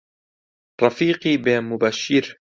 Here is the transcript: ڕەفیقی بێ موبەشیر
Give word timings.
ڕەفیقی 0.79 1.41
بێ 1.43 1.55
موبەشیر 1.69 2.25